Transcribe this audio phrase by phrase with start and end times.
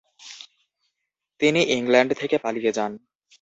[1.41, 2.91] তিনি ইংল্যান্ড থেকে পালিয়ে যান।